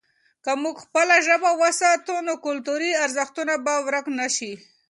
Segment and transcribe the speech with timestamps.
[0.43, 4.51] که موږ خپله ژبه وساتو، نو کلتوري ارزښتونه به ورک نه سي.